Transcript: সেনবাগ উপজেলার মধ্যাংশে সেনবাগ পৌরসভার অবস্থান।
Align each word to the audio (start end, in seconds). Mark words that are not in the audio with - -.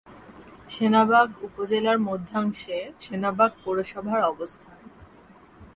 সেনবাগ 0.69 1.27
উপজেলার 1.43 1.97
মধ্যাংশে 1.99 2.77
সেনবাগ 2.99 3.51
পৌরসভার 3.63 4.19
অবস্থান। 4.23 4.77